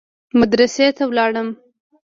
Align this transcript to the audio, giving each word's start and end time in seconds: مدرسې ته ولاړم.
مدرسې 0.39 0.87
ته 0.97 1.03
ولاړم. 1.09 1.49